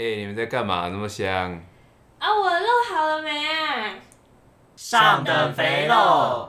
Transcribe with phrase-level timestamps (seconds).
[0.00, 0.88] 哎、欸，你们在干嘛？
[0.88, 1.28] 那么香？
[2.18, 3.96] 啊，我的肉好了没啊？
[4.74, 6.48] 上等肥肉。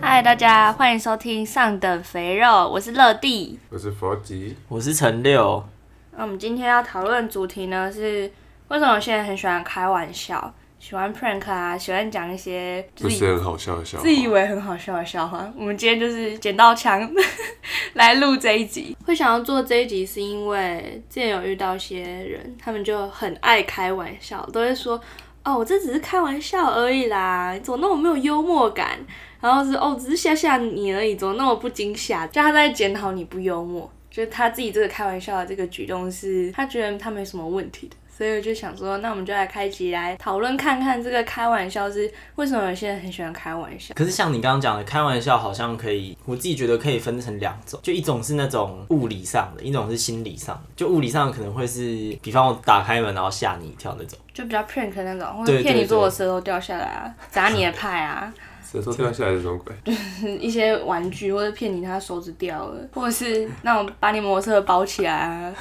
[0.00, 5.64] 嗨，大家欢迎收听上等肥肉，我是乐蒂，我是佛吉，我是陈六。
[6.12, 8.30] 那我们今天要讨论主题呢是，
[8.68, 10.54] 为什么有些人很喜欢开玩笑？
[10.86, 15.50] 喜欢 prank 啊，喜欢讲一些不是很好笑的笑话，自以为很好笑的笑话。
[15.56, 17.10] 我们今天就是捡到枪
[17.94, 18.94] 来录这一集。
[19.06, 25.00] 会想要做这一集，是因为之前有遇到一些人，他们就很爱开玩笑，都会说
[25.42, 28.98] ：“哦，我这只是开玩笑而已啦，你怎么那么没有幽默感？”
[29.40, 37.96] 然后是：“哦，只是吓吓你而已，怎么那么不惊吓？”就他在检讨你不幽默，就是他自己这个开玩笑的这个举动是他觉得他没什么问题的。
[38.16, 43.92] 所以我就想说，那我们就来开集来讨论看看，这个开玩笑是为什么有些人很喜欢开玩笑。
[43.94, 50.62] 可是像你刚刚讲的，开玩笑好像可以，我自己觉得可以分成两种，就一种是那种物理上的，一种是心理上的。
[50.76, 58.32] 就物理上可能会是，比方我打开门然后吓你一跳那种，就比较 prank 那种，或者骗你说我舌头掉下来啊，砸你的派啊。
[58.74, 59.72] 舌头掉下来是什么鬼？
[59.84, 65.54] 就 是一些玩具，或者骗你他手指掉了，或者是那种把你摩托车包起来啊，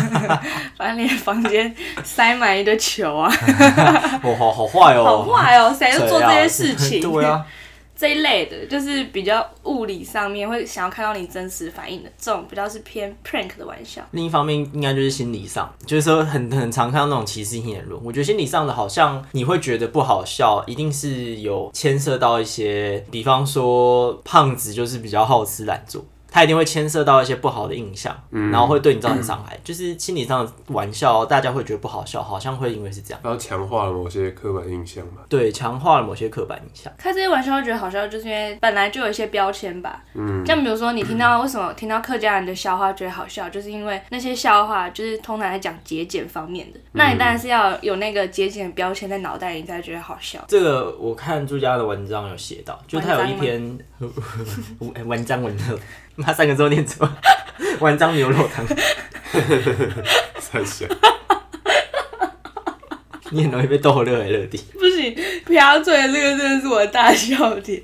[0.76, 3.32] 把你的房间塞满一堆球啊。
[4.22, 5.04] 哦，好好坏哦！
[5.04, 5.74] 好坏哦！
[5.76, 7.00] 谁都做这些事情？
[7.10, 7.42] 对啊。
[8.02, 14.02] 这一类的，就是比较物理上面会想要看到你真实反应的，这种比较是偏 prank 的玩笑。
[14.10, 18.04] 另一方面，应该就是心理上，就是说很很常看到那种歧视性言论。
[18.04, 26.04] 我觉得心理上的，好像你会觉得不好笑，一定是有牵涉到一些，比方说胖子就是比较好吃懒做。
[26.32, 35.22] 他一定会牵涉到一些不好的印象，嗯、然后会对你造成伤害，嗯、 就是心理上的玩笑，大家会觉得不好笑，好像会因为是这样，然后强化了某些刻板印象吧。
[35.28, 36.90] 对，强化了某些刻板印象。
[36.96, 40.02] 开这些玩笑会觉得好笑，就是因为本来就有一些标签吧。
[40.14, 50.42] 嗯，像比如说你听到为什么听到客家人的笑话觉得好笑，就是因为那些笑话就是通常在讲节俭方面的，嗯、那你当然是要有那个节俭标签在脑袋里，你才觉得好笑。
[50.48, 53.78] 这个我看朱家的文章有写到，就他有一篇
[55.04, 55.66] 文章文章。
[56.22, 57.08] 他三个字念错，
[57.80, 58.66] 玩章牛肉汤，
[60.50, 60.88] 太香。
[63.30, 64.58] 你很容易被逗乐，乐迪。
[64.74, 67.82] 不行，瓢嘴这个真的是我的大笑点。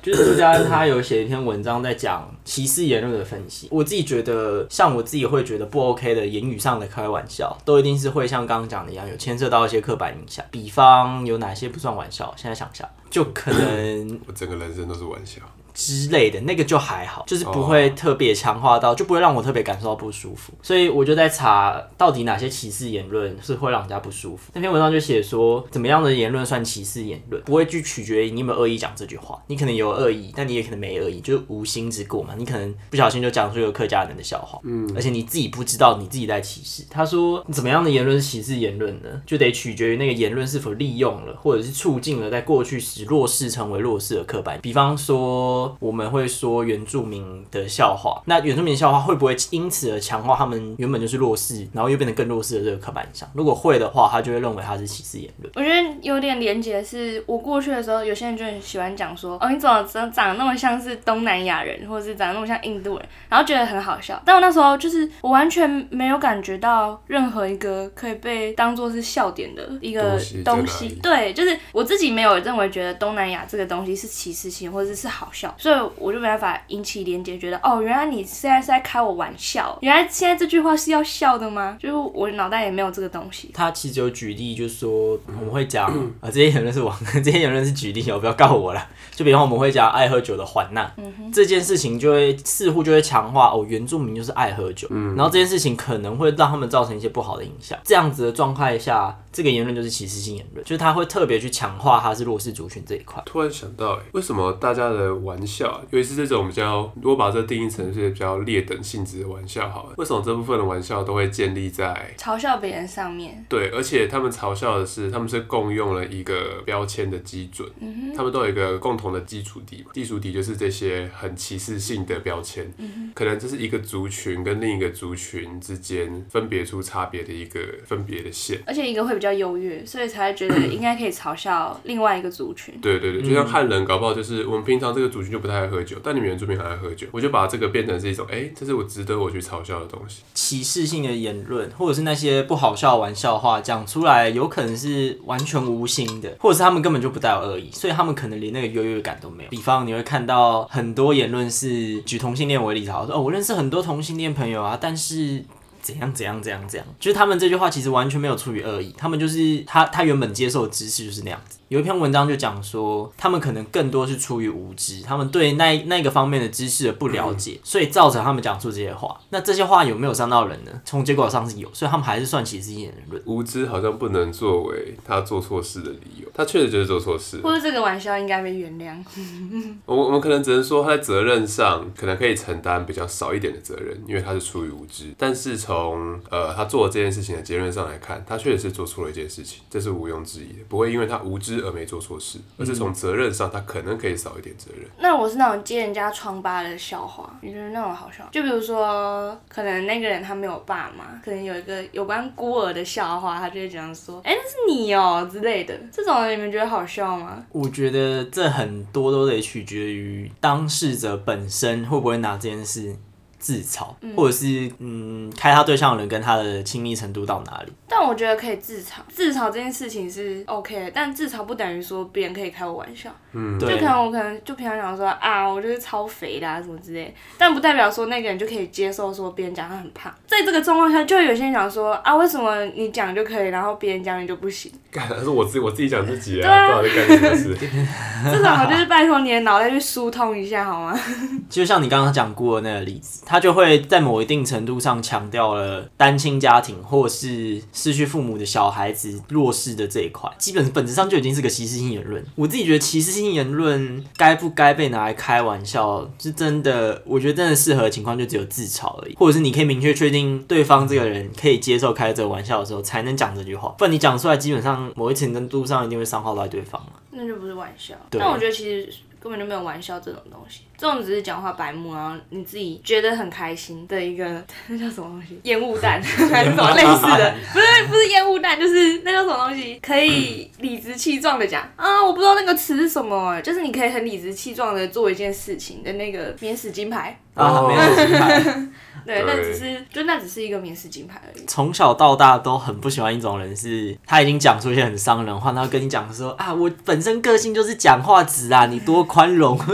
[0.00, 3.66] 就是朱家他有写一篇文章在讲歧视言论的分析。
[3.72, 10.44] 我自己觉得，像我自己会觉得不 OK 的言语上的开玩笑，都一定是会像刚刚讲的一样，有牵涉到一些刻板印象。
[10.52, 12.32] 比方有哪些不算玩笑？
[12.36, 15.40] 现在想一下，就可能 我整个人生都是玩笑。
[15.76, 20.54] 之类的那个就还好，就是不会特别强化到，就不会让我特别感受到不舒服。
[20.62, 24.50] 所以我就在查到底哪些歧视言论是会让人家不舒服。
[24.54, 27.42] 那篇文章就写说，怎么样的言论算歧视言论？
[27.42, 32.34] 不会去取决于你有没有恶意讲这句话，你可能有恶意，但你也可能没恶意，就是无心之过嘛。
[32.38, 36.84] 你可能不小心就讲出一个客家人的笑话，嗯，而且你自己不知道你自己在歧视。
[36.88, 39.08] 他说，怎么样的言论是歧视言论呢？
[39.26, 44.58] 就得取决于那个言论是否利用了，或者是促进了在过去使弱势成为弱势的刻板。
[44.62, 46.66] 比方说，我们会说。
[46.66, 53.28] 原住民的笑话，那原住民的笑话会不会因此而强化他们原本就是弱势，然后又变得更弱势的这个刻板印象？
[53.34, 55.52] 如果会的话，他就会认为他是歧视言论。
[55.54, 64.20] 我觉得有点连结，是我过去的时候，有些人就很喜欢讲说，哦，你怎么长长得那么像是东南亚人，或者是长得那么像印度人，然后觉得很好笑。
[64.24, 70.42] 但我那时候就是我完全没有感觉到任何一个可以被当做是笑点的一个东西。
[70.42, 81.76] 东西对，就是我自己没有认为觉得东南亚这个东西是歧视性，或者是好笑，所以我就没办法引起连接，觉得哦，原来你现在是在开我玩笑，原来现在这句话是要笑的吗？
[81.80, 83.50] 就是我脑袋也没有这个东西。
[83.54, 85.86] 他其实有举例，就是说我们会讲
[86.20, 88.86] 啊、呃，这些言论是网， 这些言论是举例，我不要告我了。
[89.14, 97.78] 就比方我们会讲爱喝酒的环娜，嗯、哼这件事情就会似乎就会强化哦，原住民就是爱喝酒，嗯、然后这件事情可能会让他们造成一些不好的影响。
[97.82, 103.22] 这样子的状态下，这个言论就是歧视性言论，就是他会特别去强化他是弱势族群这一块。
[103.24, 113.46] 突然想到，为什么大家的玩笑，尤其是这种比较，如果把这定义成是比较劣等性质的玩笑，好了，为什么这部分的玩笑都会建立在嘲笑别人上面？
[113.48, 129.36] 对，而且他们嘲笑的是，他们是共用了一个标签的基准，嗯、哼他们都有一个共同的基础底嘛，基础底就是这些很歧视性的标签，嗯、哼可能这是一个族群跟另一个族群之间分别出差别的一个分别的线，而且一个会比较。
[129.36, 132.72] 优越，所以才会觉得应该可以嘲笑另外一个族群。
[132.80, 140.22] 对对对，就像汉人，搞不好就是我们平常这个族群群就不太爱喝酒，但你们原住民很爱喝酒，我就把这个变成是一种，哎、这是我值得我去嘲笑的东西。
[140.34, 149.50] 歧视性的言论，或者是那些不好笑玩笑话讲出来，有可能是完全无心的，或者是他们根本就不带有恶意，所以他们可能连那个优越感都没有。
[149.50, 155.44] 比方你会看到很多言论是举同性恋为例子，说哦，我认识很多同性恋朋友啊，但是。
[155.82, 161.58] 怎样怎样怎样怎样，就是他们这句话其实完全没有出于恶意，他们就是他他原本接受的知识就是那样子。
[161.68, 169.20] 有一篇文章就讲说，他们可能更多是出于无知，他们对那那个方面的知识的不了解，所以造成他们讲出这些话。
[169.30, 170.70] 那这些话有没有伤到人呢？
[170.84, 173.20] 从结果上是有，所以他们还是算歧视性言论。
[173.26, 178.96] 无知好像不能作为他做错事的理由，他确实就是做错事，或者这个玩笑应该被原谅。
[179.86, 185.12] 我我们可能只能说他在责任上可能可以承担比较少一点的责任，因为他是出于无知。
[185.18, 192.38] 但是从呃他做了这件事情的结论上来看，他确实是做错了一件事情，这是毋庸置疑的，不会因为他无知而没做错事。
[192.58, 194.88] 而是从责任上，他可能可以少一点责任。
[194.98, 198.28] 那我是那种揭人家疮疤的笑话，你觉得那种好笑？
[198.32, 207.44] 就比如说，可能那个人他没有爸妈，可能有一个有关孤儿的笑话，他就会这样说：“哎、欸，那是你哦、喔、之类的。”这种你们觉得好笑吗？
[207.52, 212.96] 我觉得这很多都得取决于当事者本身会不会拿这件事。
[213.38, 213.86] 自嘲，
[214.16, 217.72] 或者是嗯，开他对象的人跟他的亲密程度到哪里？
[217.88, 223.10] 但我觉得可以自嘲，自嘲这件事情是 OK 的，但自嘲不等于说别人可以开我玩笑。
[223.32, 230.12] 嗯，就可能我可能就平常讲说啊，我就是超肥的啊什么之类，但不代表说那个人就可以接受说别人讲他很胖。
[230.26, 234.72] 在这个状况下，就有些人讲说啊，为什么你讲就可以，然后别人讲你就不行？
[234.90, 237.56] 干， 是我自己我自己讲自己啊，到底干什么事？
[238.32, 240.98] 这种我就是拜托你的脑袋去疏通一下好吗？
[241.50, 252.24] 就像你刚刚讲过的那个例子，他就会在某一定程度上强调了单亲家庭或是失去父母的小孩子弱势的这一块，基本本质上就已经是个歧视性言论。
[252.36, 263.74] 我自己觉得歧视性言论该不该被拿来开玩笑，是真的，我觉得真的适合的情况就只有自嘲而已，或者是你可以明确确定对方这个人可以接受开这个玩笑的时候，才能讲这句话。
[263.76, 266.80] 不然你讲出来，基本上某一程度上一定会伤害到对方。
[267.10, 267.94] 那就不是玩笑。
[268.10, 268.88] 但我觉得其实。
[269.28, 274.24] 根本就没有玩笑这种东西，这种只是讲话白目，然后你自己觉得很开心的一个，
[274.68, 275.38] 那叫什么东西？
[275.42, 277.34] 烟雾弹 还是什么类似的？
[277.52, 279.78] 不是不是烟雾弹，就是那叫什么东西？
[279.82, 288.68] 可以理直气壮的讲啊，我不知道那个词是什么，就是你可以很理直气壮的做一件事情的那个免死金牌啊，免死金牌。
[289.06, 291.44] 对，那只是就那只是一个免死金牌而已。
[291.46, 299.56] 从小到大都很不喜欢一种人，是他已经讲出一些很伤人话，然后跟你讲说啊，我本身个性就是讲话直啊，你多宽容。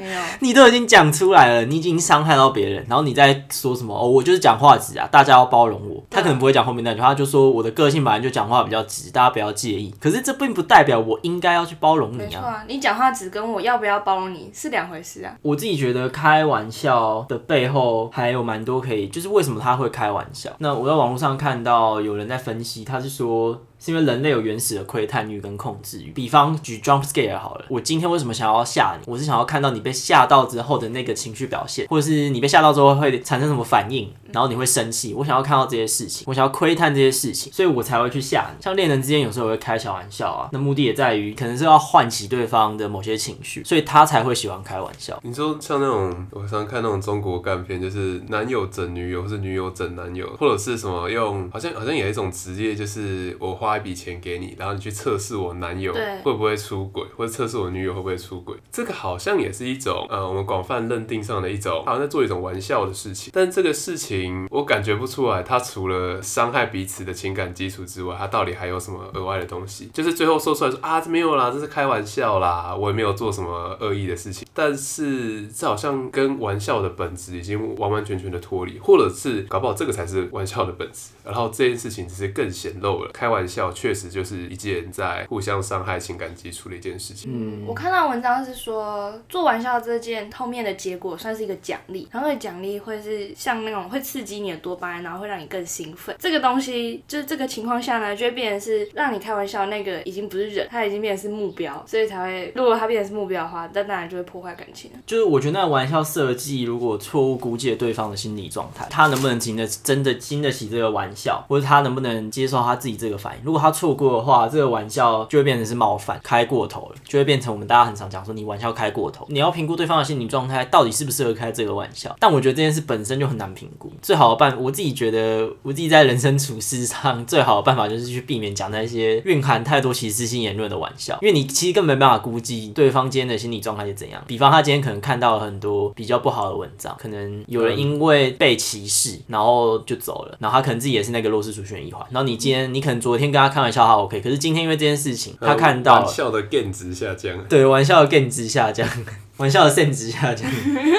[0.00, 6.02] 没有， 你都已经讲出来了，你已经伤害到别人，然后你再说什么哦，我就是讲话直啊，大家要包容我。
[6.08, 9.94] 他可能不会讲后面那句话，他就说我的个性本来就讲话比较直，大家不要介意。
[10.00, 12.42] 可是这并不代表我应该要去包容你啊。
[12.42, 15.34] 啊，你讲话直跟我要不要包容你是两回事啊。
[15.42, 20.50] 我自己觉得开玩笑的背后还有蛮多都可以，就是为什么他会开玩笑。
[20.58, 23.60] 那我在网络上看到有人在分析，他是说。
[23.80, 26.10] 是因为人类有原始的窥探欲跟控制欲。
[26.10, 29.10] 比方举 jump scare 好了，我今天为什么想要吓你？
[29.10, 35.14] 我是想要看到你被吓到之后的那个情绪表现，或者是你被吓到之后会产生什么反应，然后你会生气。
[35.14, 38.62] 我想要看到这些事情，我想要窥探这些事情，所以我才会去吓你。
[38.62, 45.18] 像恋人之间有时候会开小玩笑啊，那目的也在于可能是要唤起对方的某些情绪，所以他才会喜欢开玩笑。
[45.22, 54.54] 你说像那种我常看那种中国干片，就是男友整女友，或是女友整男友，或者是什么用，好像好像有一种职业，就是我花一笔钱给你。
[54.58, 63.30] 然后你去测试我男友会不会出轨，或者测试我女友会不会出轨，这个好像也是一种呃，我们广泛认定上的一种，好像在做一种玩笑的事情。
[63.34, 69.90] 但这个事情我感觉不出来，他除了伤害彼此的情感基础之外，他到底还有什么额外的东西？
[69.92, 74.46] 就是最后说出来说啊，这没有啦，这是开玩笑啦，我也没有做什么恶意的事情。
[74.54, 81.10] 但是这好像跟玩笑的本质已经完完全全的脱离，或者是搞不好这个才是玩笑的本质。
[81.24, 84.50] 然后这件事情只是更显露了，开玩笑确实就是。
[84.50, 87.30] 一件在互相伤害情感基础的一件事情。
[87.32, 96.16] 嗯，我看到文章是说，做玩笑这件后面的结果算是一个奖励，然后那奖励会是像那种会刺激你的多巴胺，然后会让你更兴奋。
[96.18, 104.90] 这个东西就是这个情况下呢，就会变成是让你开玩笑那个已经不是人，他已经变成是目标，所以才会，如果他变成是目标的话，那当然就会破坏感情。
[105.06, 113.49] 就是我觉得那个玩笑设计如果错误估计了对方的心理状态，他能不能经得真的经得起这个玩笑，或者他能不能接受他自己这个反应？
[113.50, 119.26] 如果他错过的话，这个玩笑就会变成是冒犯，开过头了，就会变成我们大家很常讲说你玩笑开过头。
[119.28, 122.16] 你要评估对方的心理状态，到底适不适合开这个玩笑。
[122.20, 123.90] 但我觉得这件事本身就很难评估。
[124.00, 134.22] 最好的办，我自己觉得我自己在人生处事上最好的办法就是去避免讲那些蕴含太多歧视性言论的玩笑，因为你其实根本没办法估计对方今天的心理状态是怎样。
[134.28, 142.06] 比方他今天可能看到了很多比较不好的文章，可能有人因为被歧视，然后就走了，然后他可能自己也是那个弱势族群一环。
[142.10, 148.88] 然后你今天，你可能昨天跟他开玩笑，他 OK，可是今天因为这件事情，他看到玩笑的 gain 值下降，对，玩笑的 gain 值下降。
[149.40, 150.46] 玩笑的性质下降，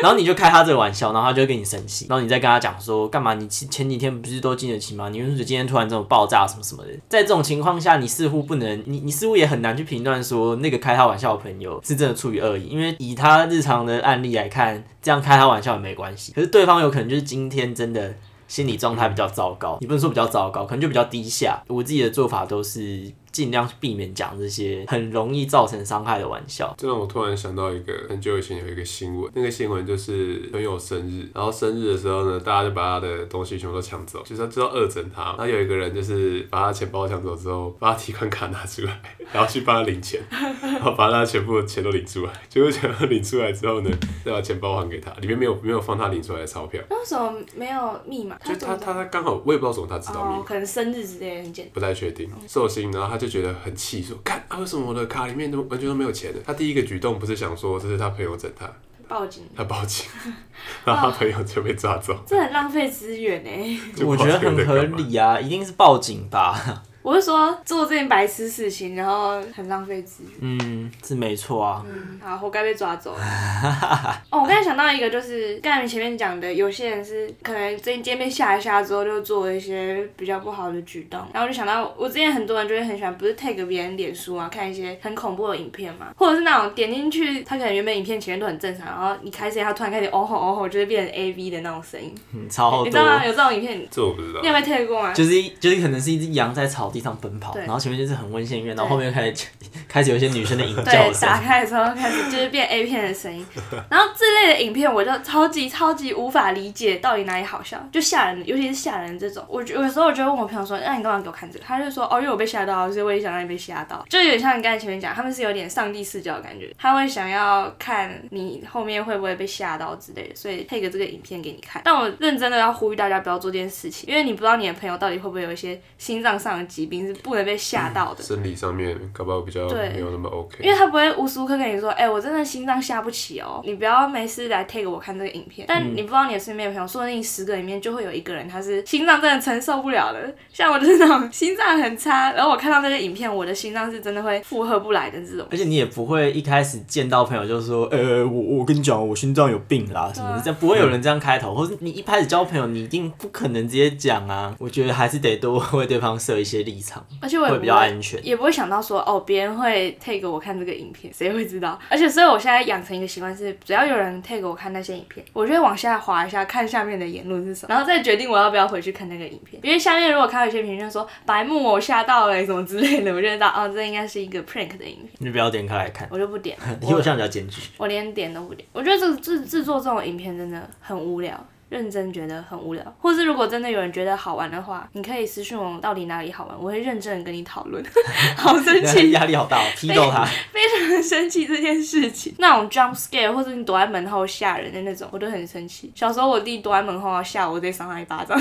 [0.01, 3.36] 然后你就开他这个玩笑，然后他就会跟你生气，然后你再跟他讲说干嘛？
[3.36, 5.10] 你前几天不是都经得起吗？
[5.10, 6.89] 你为什么今天突然这种爆炸什么什么的？
[7.07, 16.31] 在这种情况下，你似乎不能，你你似乎也很难去评断说那个开他玩笑的朋友是真的出于恶意，因为以他日常的案例来看，这样开他玩笑也没关系。
[16.31, 18.15] 可是对方有可能就是今天真的
[18.51, 21.63] 心理状态比较糟糕，也不能说比较糟糕，可能就比较低下。
[21.70, 23.10] 我自己的做法都是。
[23.32, 26.74] 尽量避免讲这些很容易造成伤害的玩笑。
[26.78, 35.24] 这让我突然想到一个很久以前有一个新闻，那个新闻就是朋友生日，然后生日的时候呢，大家就把他的东西全部都抢走，就是知道恶整他。
[35.24, 40.22] 然后有一个人就是把他钱包抢走之后，把他提款卡拿出来， 然后去帮他领钱，
[40.62, 42.34] 然后把他全部的钱都领出来。
[42.50, 43.90] 结果钱领出来之后呢，
[44.26, 46.82] 再把钱包还给他，里面没有没有放他领出来的钞票。
[46.90, 48.38] 那为什么没有密码？
[48.44, 52.30] 就他他他刚好，我也不知道怎么他知道密码，哦，可能生日之类很简单，不太确定。
[52.48, 58.68] 寿星，然后他就觉得很气，说：“看啊，为什么我的卡里面都完全都没有钱的？”他第一个举动不是想说这是他朋友整他，
[59.08, 60.08] 报警，他报警，
[60.84, 62.18] 然后他朋友就被抓走。
[62.25, 63.80] 这很浪费资源呢。
[64.06, 66.84] 我觉得很合理啊，一定是报警吧。
[67.01, 70.34] 我是说做这件白痴事情，然后很浪费资源。
[70.41, 71.84] 嗯，是没错啊。
[71.86, 73.15] 嗯，好，活该被抓走。
[74.29, 92.13] 哦，我刚才想到一个，就是刚才你前面讲的，有些人是可能最近见面吓一吓之后，就做了一些比较不好的举动，然后我就想到，我之前很多人就会很喜欢，不是 take 别人脸书啊，看一些很恐怖的影片嘛， 或者是那种点进去，他可能原本影片前面都很正常，然后你开始，他突然开始哦吼哦吼，就会变成 A V 的那种声音。
[92.34, 92.86] 嗯，超多。
[92.86, 93.25] 你知道吗？
[93.25, 93.88] 有这种影片？
[93.89, 94.41] 这我不知道。
[94.41, 95.13] 你有没有 tag 过吗？
[95.13, 99.48] 就是就是可能是一只羊在草地上奔跑，然后前面就是很温馨音乐，然后后面开始
[99.88, 101.12] 开始有一些女生的影叫声。
[101.12, 103.45] 对，打开的时候开始就是变 A 片的声音，
[103.89, 109.45] 然后这类的影片我就超级超级无法理解到底哪里好笑，就吓人，尤其是吓人这种。
[109.48, 111.65] 我有时候我就问我朋友说，那你干嘛给我看这个？
[111.65, 114.05] 他就说，哦，因为我被吓到，所以我也想让你被吓到。
[114.10, 121.81] 就有点像你刚才前面讲，他们是有点上帝视角的感觉，他会想要看你后面会不会被吓到之类的，所以配个这个影片给你看。
[121.86, 128.24] 但我认真的要呼吁大家不要做这件事情，因为你不知道你的朋友到底会不会有一些心脏上的疾病，是不能被吓到的。
[128.24, 135.66] 嗯、生理上面搞不好比较没有那么 OK，因为他不会无时无刻跟你说，哎、欸，我真的心脏下不起哦，你不要没事来 take 我看这个影片。
[135.68, 140.34] 但你不知道你的身边的朋友，说不定十个里面就会有一个人他是心脏真的承受不了的。
[140.52, 145.46] 像我就是那种心脏很差，然后我看到那个影片，我的心脏是真的会负荷不来的这种。
[145.52, 154.56] 而且你也不会一开始见到朋友就说，呃、欸，我我跟你讲，我心脏有病啦什么的，这样不会有人这样开头，或者你一开始交朋友，你一定不可能直接讲啊。
[154.60, 161.78] 我觉得还是得多为对方设一些立场，而且我也会比较安全，也不会想到说，哦，别人会 take 我看这个影片，谁会知道？
[161.90, 169.60] 而且所以我现在养成一个习惯是，只要有人 take 我看那些影片，我就会往下滑一下，看下面的言论是什么，然后再决定我要不要回去看那个影片。
[169.63, 175.10] 因为下面如果看到一些评论说白目我吓到了什么之类的，我就知道哦，这应该是一个 prank 的影片。
[175.18, 176.58] 你不要点开来看，我就不点。
[176.82, 178.68] 因为我现在比较检举，我连点都不点。
[178.72, 181.32] 我觉得这制制作这种影片真的很无聊。
[181.72, 187.82] 认真觉得很无聊，或是如果真的有人觉得好玩的话，你可以私信我到底哪里好玩，我会认真的跟你讨论。
[188.36, 192.36] 好生气， 压力好大，批斗他， 非常的生气这件事情。
[192.40, 195.90] 那种 jump scare 或者你躲在门后吓人的那种，我都很生气。
[195.96, 198.38] 小时候我弟躲在门后要吓我，直接扇他一巴掌。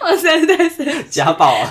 [0.00, 1.68] 我实在太生气，家暴啊！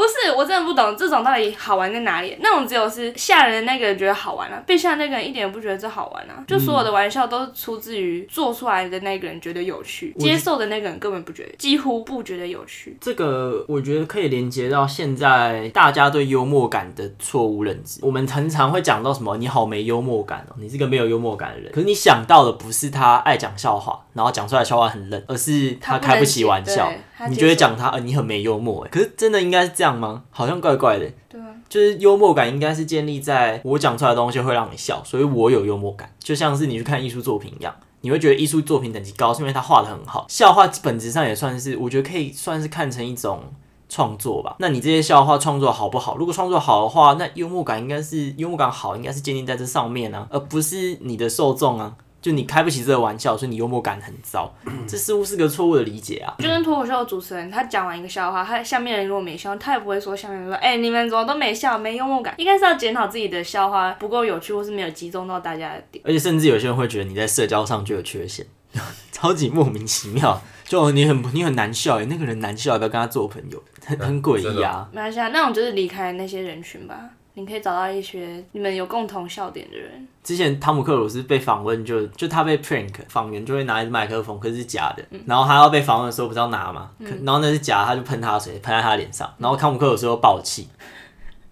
[0.00, 2.36] 不是，我真的不懂这种到底好玩在哪里？
[2.40, 6.42] 那种只有是吓人的那个人觉得好玩啊，被吓的那个人一点也不觉得这好玩啊。
[6.48, 12.96] 就所有的玩笑都是出自于做出来的那个人觉得有趣，接受的那个人根本不觉得，几乎不觉得有趣。
[13.00, 18.00] 这个我觉得可以连接到现在大家对幽默感的错误认知。
[18.02, 21.70] 我们常常会讲到什么，你好没幽默感哦，你是个没有幽默感的人。
[21.72, 26.90] 可是你想到的不是他爱讲笑话，然后讲出来笑话很冷，而是他开不起玩笑。
[27.28, 28.88] 你觉得讲他，呃，你很没幽默哎。
[28.90, 30.22] 可是真的应该是这样吗？
[30.30, 31.10] 好像怪怪的。
[31.28, 36.12] 对啊，就是幽默感应该是建立在我讲出来的东西会让你笑，所以我有幽默感。
[36.18, 40.26] 就像是你去看艺术作品一样，你会觉得艺术作品等级高，是因为他画的很好。
[40.28, 43.42] 笑话本质上也算是，我觉得可以算是看成一种
[43.88, 44.56] 创作吧。
[44.58, 46.16] 那你这些笑话创作好不好？
[46.16, 51.94] 如果创作好的话，那幽默感应该是幽默感好，应该是建立在这上面啊，而不是你的受众啊。
[52.20, 54.52] 就你开不起这个玩笑，所以你幽默感很糟，
[54.86, 56.34] 这似乎是个错误的理解啊。
[56.38, 62.34] 就跟脱口秀的主持人，他讲完一个笑话，他下面人如果没笑，他也不会说下面人说，哎、欸，你们怎么都没笑，没幽默感？
[62.36, 66.04] 应该是要检讨自己的笑话不够有趣，或是没有集中到大家的点。
[66.06, 68.46] 而且甚至有些人会觉得你在社交上就有缺陷，
[69.10, 70.40] 超级莫名其妙。
[70.64, 73.60] 就你很你很难笑哎，那个人难笑，要不要跟他做朋友？
[73.84, 74.88] 很很诡异啊。
[74.92, 76.96] 没关系啊，那种就是离开那些人群吧。
[77.40, 80.06] 你可以找到一些你们有共同笑点的人。
[80.22, 85.02] 之前汤姆克鲁斯被访问就，就就他被 prank，访员就会拿一支麦克风，可是是假的。
[85.10, 89.32] 嗯、然后他要被访问的时候不知道拿嘛，嗯、然后那是假，他就喷他的水，喷在他脸上。
[89.38, 90.68] 然后汤姆克鲁斯又爆气，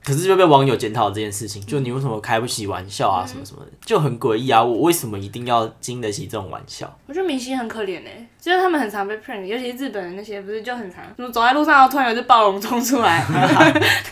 [0.04, 4.62] 可是就被网友检讨这件事情，就你为什么开不起玩笑啊，什么什么的，就很诡异啊！
[4.62, 6.94] 我为什么一定要经得起这种玩笑？
[7.06, 8.28] 我觉得明星很可怜哎、欸。
[8.40, 13.24] 就是他们很常被 prank，尤其是日本人那些，不是就很常，什么走在路上然后突然有只暴龙冲出来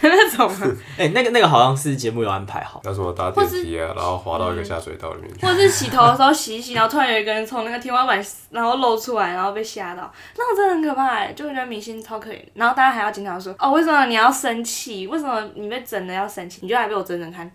[0.02, 0.50] 那种。
[0.98, 12.38] 哎、欸，那个那个好像是节目有安排好，要什么搭电梯啊，然后滑到一个下水道里面去， 或者是洗头的时候洗一洗，然后突然有一个人从那个天花板然后露出来，然后被吓到，那种真的很可怕哎，就觉得明星超可怜。
[12.54, 15.06] 然后大家还要经常说，哦，为什么你要生气？
[15.06, 16.60] 为什么你被整的要生气？
[16.62, 17.50] 你就来被我整整看。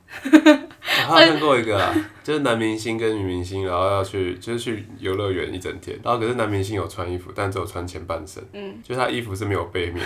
[1.09, 10.05] 我看过一个啊，就是男明星跟女明星，然后要去就是去游乐园一整天，然后可是男明星有穿衣服，但只有穿前半身，嗯，就他衣服是没有背面。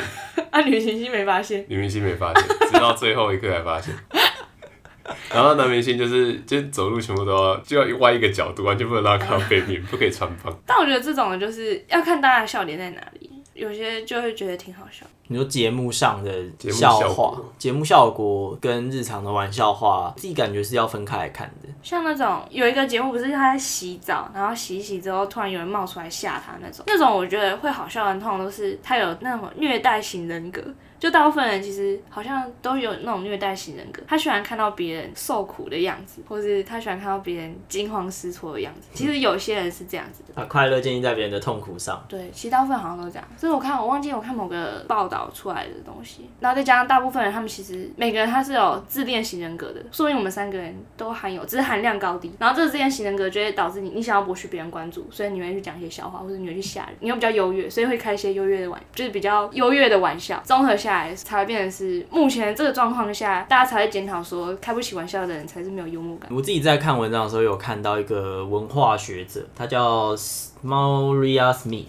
[0.51, 3.93] 啊，女明星没发现，女明星没发现，直到最后一刻才发现。
[5.31, 10.57] 然后男明星就是就走路全部都要就要歪一个角度，完全不能让他看到背面， 不可以穿帮。
[10.65, 13.29] 但我觉得这种就是要看大家的笑点在哪里。
[13.53, 15.05] 有些就会觉得挺好笑。
[15.27, 16.31] 你说节目上的
[16.71, 21.69] 笑话，节目效果跟日常的玩笑话，自己感觉是要分开来看的。
[21.81, 30.61] 像那种有一个节目，不是他在洗澡，然后洗一洗之后，突然有人冒出来吓他那种，那种我觉得会好笑的，通常都是他有那种虐待型人格。
[31.05, 38.87] 就大部分人其实好像都有那种虐待型人格，他喜欢看到别人受苦的样子，或是他喜欢看到别人惊慌失措的样子。
[38.91, 42.03] 其实有些人是这样子的，把快乐建立在别人的痛苦上。
[42.09, 43.27] 对，其实大部分好像都这样。
[43.37, 52.33] 所以我看我忘记我看某个报道出来的东西，然后再加上大部分人他们其实每个人他是有自恋型人格的，说明我们三个人都含有，只是含量高低。
[52.39, 61.71] 然后这个自恋型人格就会导致你你想要博取别人关注，所以你会去讲一些笑话，或者你会去吓人，你又比较优越，所以会开一些优越的玩，就是比较优越的玩笑，综合下来才会变成。
[61.75, 66.29] 是目前这个状况下，大家才会检讨说，开不起玩笑的人才是没有幽默感。
[66.33, 70.15] 我自己在看文章的时候，有看到一个文化学者，他叫。
[70.63, 71.83] Maria Smith，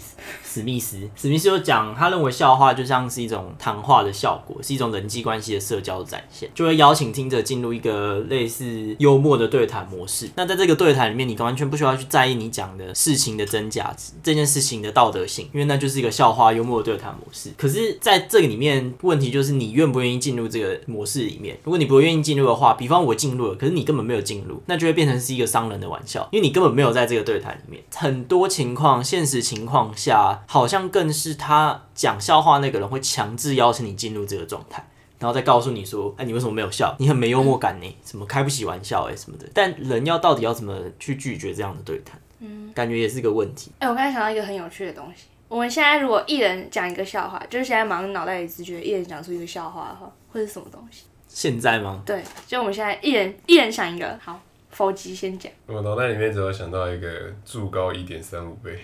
[0.44, 10.28] 史密斯，史密斯就讲，他认为笑话就像是一种谈话的效果，是一种人际关系的社交展现，就会邀请听者进入一个类似幽默的对谈模式。
[10.34, 17.48] 那在这个对谈里面，你完全不需要去在意你讲的事情的真假值，这件事情的道德性，因为那就是一个笑话幽默的对谈模式。
[17.56, 21.58] 可是，在这个里面，问题就是你愿不愿意进入这个模式里面。
[21.64, 27.82] 如果你不愿意进入的话，比方我进入了，可是你根本没有进入，那就会变成是一个伤人的玩笑，因为你根本没有在这个对谈里面。
[27.92, 28.76] 很多情。
[28.76, 34.86] 况，现实情况下，好像更是他讲笑话那个人会强制邀请你进入这个状态，
[35.18, 36.94] 然后再告诉你说：“哎，你为什么没有笑？
[36.98, 37.96] 你很没幽默感呢？
[38.04, 42.20] 什么开不起玩笑哎什么的。”但人要到底要怎么去拒绝这样的对谈？
[42.40, 43.70] 嗯，感觉也是个问题。
[43.78, 45.24] 哎，我刚才想到一个很有趣的东西。
[45.48, 51.04] 我们现在如果一人讲一个笑话，就是现在马上脑袋里直觉一人讲出一个笑话的话，会是什么东西？
[51.28, 52.02] 现在吗？
[52.06, 54.40] 对，就我们现在一人一人想一个，好。
[54.68, 57.08] 否极先讲，我脑袋里面只有想到一个
[57.46, 58.78] 柱高一点三五倍，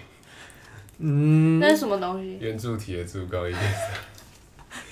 [0.96, 2.38] 嗯，那是什么东西？
[2.40, 3.62] 圆柱体的柱高一点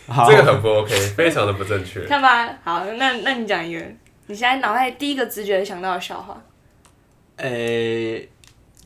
[0.06, 2.04] 三，这个很不 OK，非常的不正确。
[2.04, 3.80] 看吧，好，那那你讲一个，
[4.26, 6.42] 你现在脑袋第一个直觉想到的笑话。
[7.36, 8.28] 诶、欸，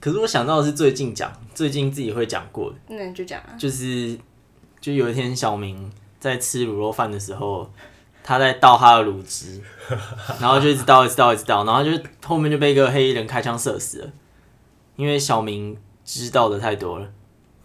[0.04, 4.18] 可是我想到的是最近讲，最近自己会讲过的，那你就讲啊，就是
[4.78, 5.90] 就有一天小明
[6.20, 7.70] 在吃卤肉饭的时候。
[8.26, 9.60] 他在倒他的卤汁，
[10.40, 11.90] 然后就一直倒，一直倒，一直倒，然后就
[12.26, 14.10] 后面就被一个黑衣人开枪射死了，
[14.96, 17.06] 因为小明知道的太多了。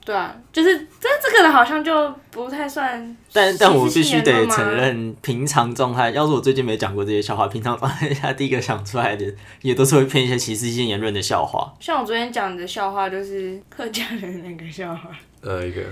[0.09, 3.15] 对啊，就是这这个人好像就不太算。
[3.31, 11.71] 但但我必须得承认，平常状态，要是我最近没讲过这些笑话，平常状态下第一个想出来的，也都是会偏一些歧视性言论的笑话。
[11.79, 15.11] 像我昨天讲的笑话，就是客家人那个笑话。
[15.41, 15.83] 呃，一个。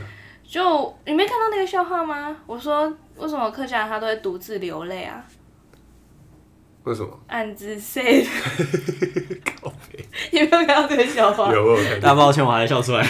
[0.44, 2.36] 就你没看到那个笑话吗？
[2.48, 5.24] 我说为什么客家人他都会独自流泪啊？
[6.86, 7.20] 为什么？
[7.28, 8.30] 暗自 say 的。
[10.32, 11.54] 你没有看到这个笑话？
[11.54, 12.10] 有，我看到。
[12.10, 13.06] 大抱歉，我还笑出来。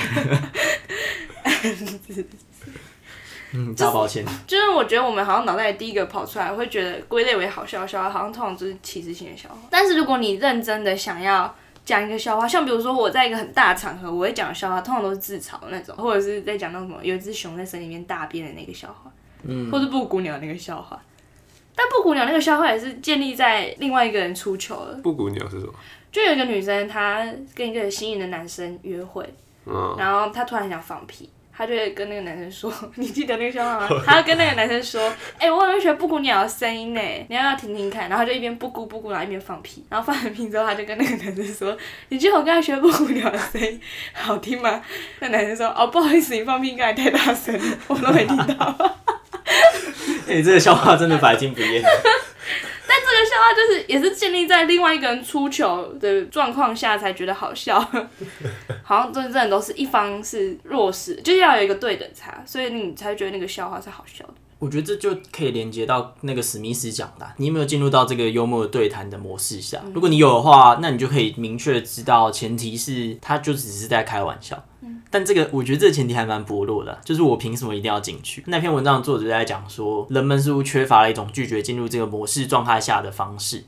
[3.54, 4.26] 嗯，大抱歉。
[4.46, 9.56] 就是我觉得我们好像脑袋里第一个跑出来，会觉得归类为好笑的笑话，好像通常就是歧视性的笑话。
[9.70, 11.56] 但是如果你认真的想要。
[11.88, 19.10] 讲一个笑话，像比如说我在一个很大的场合，我会讲的笑话，通常都是自嘲的那种，或者是在讲那种什么有一只熊在森林里面大便的那个笑话，
[19.44, 21.02] 嗯，或是布谷鸟那个笑话，
[21.74, 24.96] 但布谷鸟那个笑话也是建立在另外一个人出糗了。
[25.02, 25.74] 布谷鸟是什么？
[26.12, 27.26] 就有一个女生，她
[27.56, 29.24] 跟一个心仪的男生约会，
[29.66, 31.30] 嗯，然后她突然想放屁。
[31.58, 35.02] 他就会跟那个男生说：“你记得那个笑话吗？” 他要跟那个男生说
[35.40, 39.84] ：“哎、欸，我好像学布谷鸟的声音呢，你要不要听听看？”然后他就一边布谷布谷，然后一边放屁。
[39.90, 41.76] 然后放完屁之后，他就跟那个男生说
[42.10, 43.82] ：“你记得我刚才学布谷鸟的声音
[44.14, 44.82] 好听吗？”
[45.20, 48.78] 那男生说：“哦，不好意思，你放屁刚才太大声了，我都没听到。”
[50.30, 51.82] 哎、欸，这个笑话真的百听不厌。
[53.48, 57.80] 他就是也是建立在另外一个人出糗的状况下才觉得好笑，
[58.84, 64.34] 好像真正都是一方是弱势，就是要有一个对等差，所以你才觉得那个笑话是好笑的。
[64.60, 69.82] 我觉得这就可以连接到那个史密斯讲的，你有没有进入到这个幽默的对谈的模式下？
[69.94, 74.64] 如果你有的话，那你就可以明确知道，前提是他就只是在开玩笑。
[75.10, 78.44] 但这个我觉得这个前提还蛮薄弱的，就是我凭什么一定要进去？
[78.48, 83.64] 那篇文章的作者在讲说，人们似乎缺乏了一种拒绝进入这个模式状态下的方式。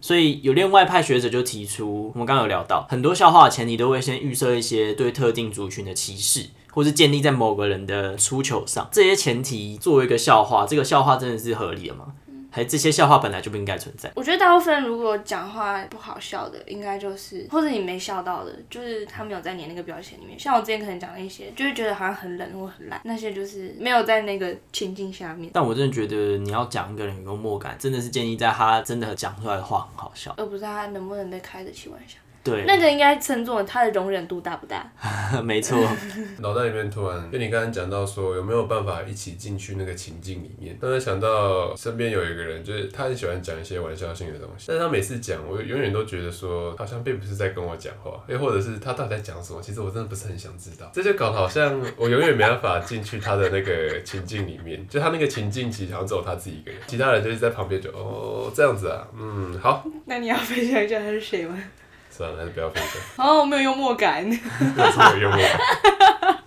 [0.00, 6.50] 所以有另外派学者就提出，我们刚刚有聊到，很多笑话的前提都会先预设一些对特定族群的歧视。
[6.74, 12.06] 或是建立在某个人的出糗上，这些前提作为一个笑话，这个笑话真的是合理的吗？
[12.50, 14.08] 还是这些笑话本来就不应该存在？
[14.14, 20.38] 我觉得大部分如果讲话不好笑的，应该就是或者你没笑到的，就是他没有在你那个标签里面。
[20.38, 25.50] 像我之前可能讲了一些，就会觉得好像很冷或很烂，那些就是没有在那个情境下面。
[25.52, 32.18] 但我真的觉得你要讲一个人有幽默感，真的是建立在他真的讲出来的话很好笑，而不是他能不能被开得起玩笑。
[32.44, 34.86] 对，那个应该称作他的容忍度大不大？
[35.42, 35.78] 没错。
[36.40, 50.90] 脑袋里面突然，就你刚刚讲到说有没有办法一起进去那个情境里面，突然想到身边有一个人，就是他很喜欢讲一些玩笑性的东西，但是他每次讲，我永远都觉得说好像并不是在跟我讲话，又或者是他到底在讲什么，其实我真的不是很想知道。
[50.92, 59.82] 这就搞得好像我永远没办法进去他的那个情境里面，就他那个情境其实好像只有他自己一个人，其他人就是在旁边就哦这样子啊，嗯好。
[60.04, 61.58] 那你要分享一下他是谁吗？
[62.16, 63.26] 算了，还是不要分享。
[63.26, 64.24] 哦，我没有幽默感。
[64.30, 66.38] 这是没有幽默感。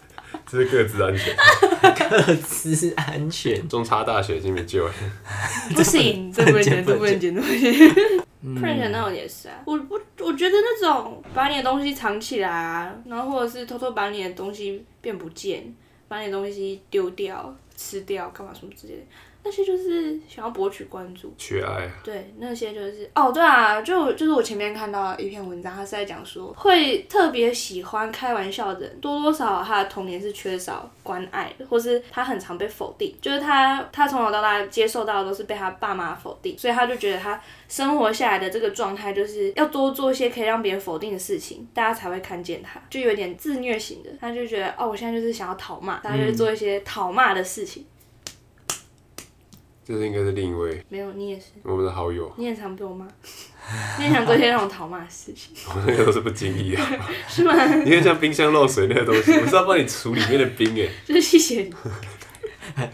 [0.50, 1.36] 这是各自安全。
[2.10, 3.68] 各自安全。
[3.68, 4.94] 中差大学已经没救了。
[5.76, 8.18] 不行，这不能剪，这不能剪，这不能剪。
[8.56, 15.76] print 那种也是啊，我我我觉得那种把你的东西藏起来啊，然后或者是偷偷把你的东西变不见，
[16.08, 19.02] 把你的东西丢掉、吃掉，干嘛什么之类的。
[19.48, 21.90] 那些就是想要博取关注，缺爱。
[22.04, 47.86] 对，那些就是哦，对啊，就就是我前面看到一篇文章，他是在讲说，会特别喜欢开玩笑的人，多多少少他的童年是缺少关爱的，或是他很常被否定，就是他他从小到大接受到的都是被他爸妈否定，所以他就觉得他生活下来的这个状态就是要多做一些可以让别人否定的事情，大家才会看见他，就有点自虐型的，他就觉得哦，我现在就是想要讨骂，大家就是做一些讨骂的事情。
[49.88, 53.08] 这是应该是另一位，没有，你也是我们的好友，你也常被我骂，
[53.98, 56.82] 你也想做一些让我讨骂的事情， 我那个都是不经意的，
[57.30, 57.54] 是吗？
[57.86, 61.74] 你看像冰箱漏水那个东西，我是要帮你处里面的冰哎，就是谢谢你。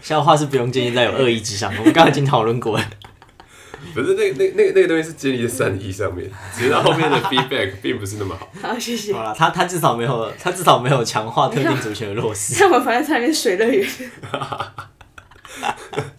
[0.00, 2.84] 笑话是不用建立在有恶意之上，我们刚刚已经讨论过了。
[3.92, 8.48] 不是那那那那个东西是建立在善意上面，只是它后面的 feedback 并不是那么好。
[8.62, 9.12] 好，谢谢。
[9.12, 12.54] 好了，他他至少没有，他至少没有强化特定族群的弱势。
[12.54, 13.84] 像我房间上面水乐园。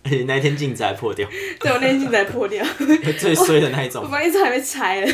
[0.06, 1.28] 而 且那一天镜子还破掉，
[1.60, 2.64] 对，我那天镜子还破掉，
[3.20, 4.04] 最衰的那一种。
[4.04, 5.12] 我房间还没拆了，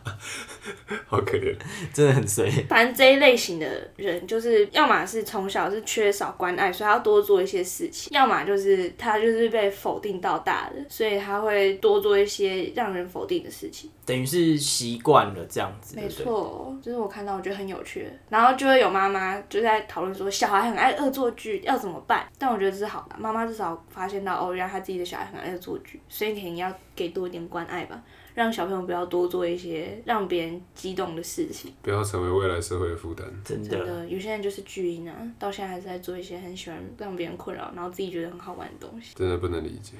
[1.06, 1.54] 好可怜，
[1.92, 2.50] 真的很衰。
[2.68, 13.90] 反正这一类型的人，就是要么是从小是缺少关爱，所以他要多做一些事情；要么就是他就是被否定到大的，所以他会多做一些让人否定的事情。
[14.06, 15.96] 等于是习惯了这样子。
[15.96, 22.26] 没错，就是我看到我觉得很有趣，然后就会有妈妈就在讨论说，小孩很爱恶作剧，要怎么办？
[22.38, 28.00] 但我觉得这是好的，妈妈至少发现到哦，原来他自己的小孩很爱恶作剧，所以你肯定要给多一点关爱吧。
[28.34, 33.26] 让小朋友不要多做一些让别人激动的事情，不要成为未来社会的负担。
[33.42, 39.14] 真的，真的，有些人就是巨婴啊，到现在还是在做一些很喜欢让别人困扰，然后自己觉得很好玩的东西。
[39.14, 39.94] 真的不能理解，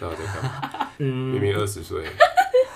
[0.00, 0.90] 到底在干嘛？
[0.96, 2.02] 嗯， 明明二十岁。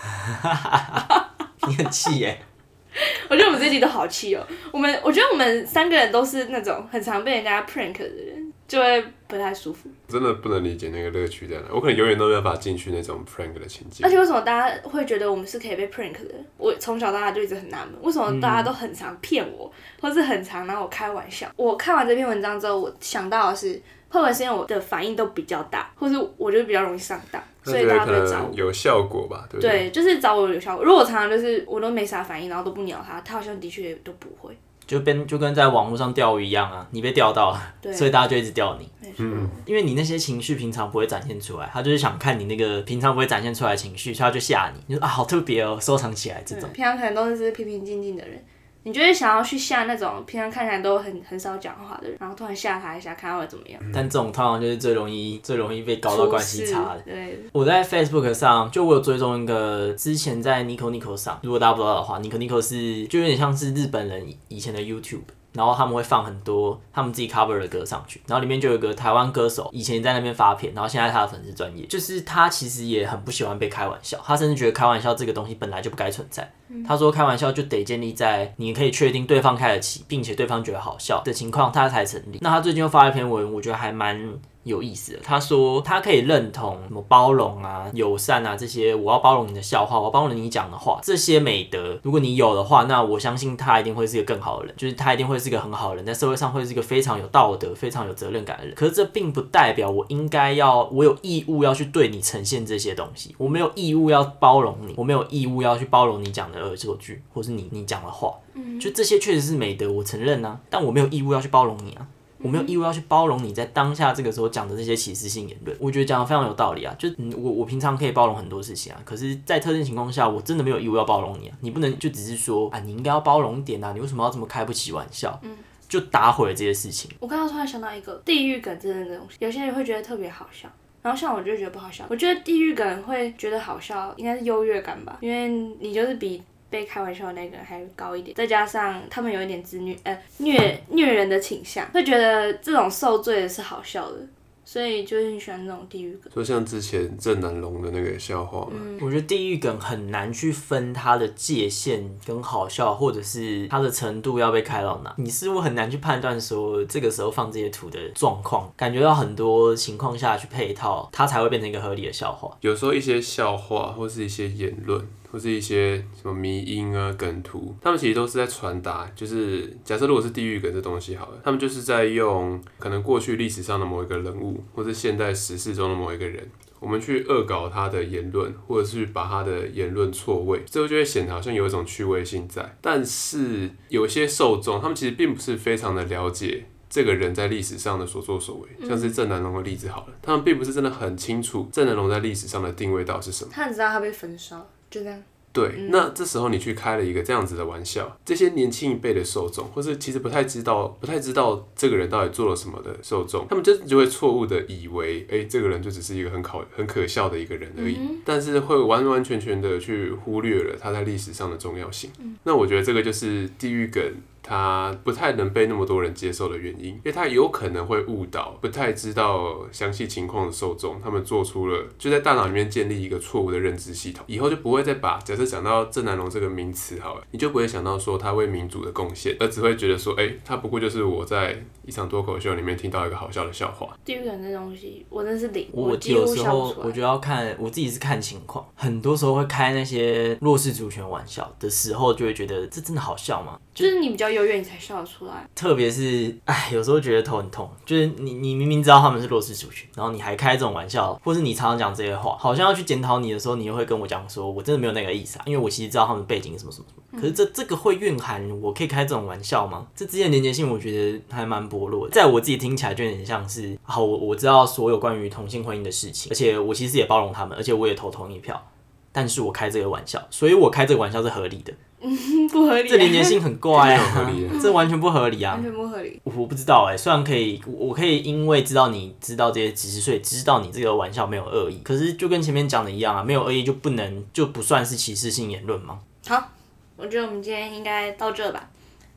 [1.68, 2.38] 你很气耶？
[3.29, 4.47] 我觉得我们这集都好气哦。
[4.73, 8.53] 我们我觉得我们三个人都是那种很常被人家 prank 的人。
[8.66, 11.62] 就会不太舒服，真的不能理解那个乐趣在哪。
[11.71, 14.05] 我可能永远都没办法进去那种 prank 的情境。
[14.05, 16.35] 而且为什么大家会觉得我们是可以被 prank 的？
[16.59, 21.51] 我从小到大就一直很纳闷，为什么大家都很常骗我，或是很常拿我开玩笑？
[21.57, 23.73] 我看完这篇文章之后，我想到的是，
[24.11, 28.55] 会不会是因为我的反应都比较大，或是我觉得比较容易上当，所以大家会找我。
[28.55, 29.47] 有效果吧？
[29.51, 29.71] 对对？
[29.71, 30.85] 对，就是找我有效果。
[30.85, 34.57] 如果我常常就是我都没啥反应，然后都不鸟他，他好像的确也都不会。
[34.87, 38.89] 就跟就跟在网络上钓鱼一样啊，你被钓到了，所以大家就一直钓你。
[39.19, 44.83] 嗯，因为你那些情绪平常不会展现出来，他就是想看你那个平常不会展现出来的情绪，所以他就吓你。
[44.87, 46.71] 你说啊，好特别哦，收藏起来这种。
[46.73, 48.43] 平常可能都是平平静静的人。
[48.88, 53.79] 你就会想要去吓那种平常看起来都很很少讲话的人，然后突然吓他一下，看他会怎么样。
[53.92, 57.03] 但这种通常就是最容易最容易被搞到关系差的。
[57.05, 65.20] 对，我在 Facebook 上就我有追踪一个，之前在 Nico Nico 上，如果大家不知道的话，Nico Nico 是就有点像是日本人以前的 YouTube。
[65.59, 76.49] 然后他们会放很多他们自己 cover 的歌上去，然后里面就有一个台湾歌手，以前在那边发片，然后现在他的粉丝专业，就是他其实也很不喜欢被开玩笑，他甚至觉得开玩笑这个东西本来就不该存在。
[76.87, 82.38] 他说开玩笑就得建立在你可以确定对方开得起，并且对方觉得好笑的情况，他才成立。
[82.40, 84.38] 那他最近又发了一篇文，我觉得还蛮。
[84.69, 98.75] 有意思的，他说他可以认同什么包容啊、友善啊这些，我要包容你的笑话，我要包容你讲的话，这些美德，如果你有的话，那我相信他一定会是一个更好的人，就是他一定会是一个很好的人，在社会上会是一个非常有道德、非常有责任感的人。
[98.75, 108.35] 可是这并不代表我应该要，我有义务要去对你呈现这些东西，我没有义务要包容你，我没有义务要去包容你讲的恶作剧，或是你你讲的话，
[108.81, 112.07] 就这些确实是美德，我承认啊，但我没有义务要去包容你啊。
[112.42, 116.94] 我没有义务要去包容你在当下这个时候讲的这些歧视性言论，我觉得讲的非常有道理啊。
[116.98, 121.57] 就我我平常可以包容很多事情啊，可是，在特定情况下，我真的没有义务要包容你啊。
[121.61, 125.38] 你不能就只是说啊，你应该要包容一点啊，你为什么要这么开不起玩笑？
[125.42, 125.57] 嗯，
[125.88, 127.11] 就打毁了这些事情。
[127.20, 130.68] 我刚刚突然想到一个地狱梗这样的东西，有些人会觉得特别好笑，
[131.03, 132.05] 然后像我就觉得不好笑。
[132.09, 135.48] 我觉得地狱梗会觉得好笑，应该是优越感吧，因为
[135.81, 136.42] 你就是比。
[136.71, 144.17] 被开玩笑的那个人还高一点，再加上他们有一点自虐，呃，虐虐人的倾向，会觉得这种受罪的是好笑的，
[144.65, 146.31] 所以就很喜欢这种地狱梗。
[146.35, 162.55] 就像之前郑南龙的那个笑话，嗯，我觉得地狱梗很难去分它的界限跟好笑，或者是它的程度要被开到哪，你似乎很难去判断说这个时候放这些图的状况，感觉到很多情况下去配套，它才会变成一个合理的笑话。
[162.61, 165.09] 有时候一些笑话或是一些言论。
[165.31, 176.49] 或是一些什么迷因啊、梗图，他们其实都是在传达，就是假设如果是地狱梗这东西好了，他们就是在用可能过去历史上的某一个人物，或是现代时事中的某一个人，
[176.81, 182.77] 我们去恶搞他的言论，或者是把他的言论错位，最后就会显得好像有一种趣味性在。
[182.81, 193.51] 但是有些受众，他们其实并不是非常的了解这个人在历史上的所作所为，像是郑南榕的例子好了，他们并不是真的很清楚郑南榕在历史上的定位到底是什么。
[193.53, 194.67] 他很知道他被焚烧。
[194.90, 195.22] 就这样。
[195.51, 212.11] 对，那这时候你去开了一个这样子的玩笑，这些年轻一辈的受众，或是其实不太知道、不太知道这个人到底做了什么的受众，他们真的就会错误的以为，哎，这个人就只是一个很可很可笑的一个人而已，嗯、但是会完完全全的去忽略了他在历史上的重要性。
[212.20, 214.03] 嗯、那我觉得这个就是地狱梗。
[214.49, 233.95] 他不太能被那么多人接受的原因，因为他有可能会误导不太知道详细情况的受众，他们做出了就在大脑里面建立一个错误的认知系统，以后就不会再把假设讲到郑南龙这个名词好了，你就不会想到说他为民主的贡献，而只会觉得说，哎、欸，他不过就是我在一场脱口秀里面听到一个好笑的笑话。
[234.03, 243.59] 地狱感这东西，我真是零，我有时候我觉得要看我自己是看情况，很多时候会开那些弱势主权玩笑的时候，就会觉得这真的好笑吗？
[243.75, 245.46] 就，就是你比较优越，你才笑得出来。
[245.55, 247.68] 特别是，哎，有时候觉得头很痛。
[247.85, 255.42] 就是你，你明明知道他们是弱势族群，然后你还开这种玩笑，或是你常常讲这些话，好像要去检讨你的时候，你又会跟我讲说，我真的没有那个意思啊。
[255.46, 257.20] 因为我其实知道他们背景什么什么什么。
[257.20, 259.87] 可是这这个会蕴含我可以开这种玩笑吗？
[259.96, 262.12] 这之间的连接性，我觉得还蛮薄弱的。
[262.12, 268.62] 在我自己听起来，就有点像是，好，我我知道所有关于同性婚姻的事情，而且我其实也包容他们，而且我也投同意票。
[269.11, 271.72] 但是我开这个玩笑，所以我开这个玩笑是合理的。
[272.01, 272.89] 嗯， 不合理。
[272.89, 276.21] 这连接性很怪啊，合理这完全不合理啊，完全不合理。
[276.25, 281.81] 我不知道哎、欸，虽然可以，我可以因为知道你知道这些知识，所以知道你这个玩笑没有恶意。
[281.83, 285.99] 可是就跟前面讲的一样啊，没有恶意就不能就不算是歧视性言论吗？
[286.27, 286.51] 好，
[286.97, 288.71] 我觉得我们今天应该到这吧。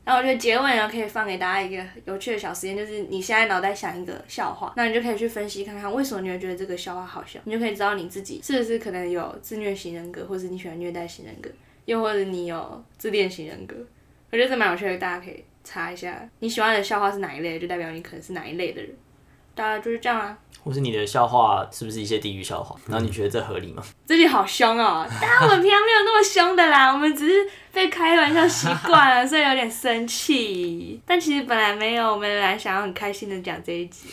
[0.04, 11.48] 然后我觉得结尾呢，可以放给大家一个有趣的小实验，就是你现在脑袋想一个笑话，那你就可以去分析看看为什么你会觉得这个笑话好笑，你就可以知道你自己是不是可能有自虐型人格，或是你喜欢虐待型人格。
[11.84, 13.74] 又或者你有自恋型人格，
[14.30, 18.90] 我觉得这蛮有趣的，大家可以查一下你喜欢的笑话是哪一类，就代表你可能是哪一类的人。
[19.54, 20.38] 大家就是这样啊。
[20.64, 22.74] 或是你的笑话是不是一些地狱笑话？
[22.86, 23.82] 然后你觉得这合理吗？
[24.06, 25.04] 这句好凶哦！
[25.20, 31.00] 但我们平常没有那么凶的啦，我们只是被开玩笑习惯了，所以有点生气。
[31.04, 34.08] 但其实本来没有，我们本来想要很开心的讲这一集。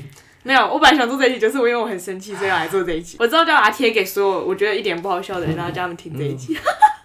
[0.44, 3.16] 没有，我本来想做这一集，就是我因为我很生气，所以要来做这一集。
[3.18, 6.56] 我之后就要把它贴给所有我觉得一点不好笑的人，然后叫他们听这一集。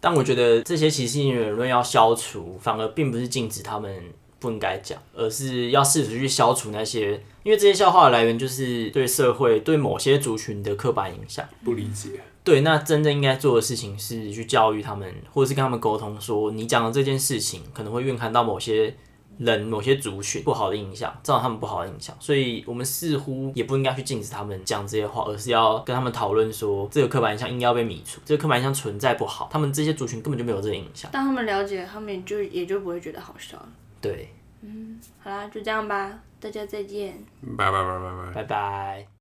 [0.00, 3.94] 但我觉得这些歧视性言论要消除，反而并不是禁止他们
[4.38, 11.46] 不应该讲，而是要试图去消除那些，因为这些笑话的来源就是对社会、对某些族群的刻板印象。
[11.62, 12.20] 不理解。
[12.42, 18.96] 对，那真正应该做的事情是去教育他们，或者是跟他们沟通，说你讲的这件事情可能会蕴含到某些
[19.40, 22.14] 人、某些族群不好的影响，造成他们不好的影响。
[22.20, 31.10] 所以，我们似乎也不应该去禁止他们讲这些话，而是要跟他们讨论说，这个刻板印象应该要被米除，这个刻板印象存在不好，他们这些族群根本就没有这个影响。
[31.10, 33.68] 当他们了解，他们就也就不会觉得好笑了。
[34.02, 34.28] 对，
[34.60, 37.14] 嗯，好啦，就这样吧，大家再见，
[37.56, 39.19] 拜拜拜拜拜拜拜。